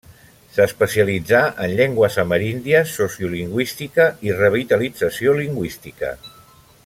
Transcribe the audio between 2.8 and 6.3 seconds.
sociolingüística, i revitalització lingüística.